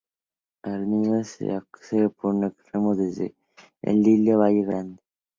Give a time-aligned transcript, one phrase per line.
[0.63, 3.35] Al mismo se accede por un extremo desde
[3.83, 5.01] el dique Valle Grande.